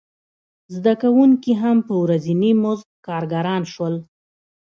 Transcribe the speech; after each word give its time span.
زده 0.75 0.93
کوونکي 1.01 1.51
هم 1.61 1.77
په 1.87 1.93
ورځیني 2.03 2.51
مزد 2.63 2.87
کارګران 3.07 3.63
شول. 3.73 3.95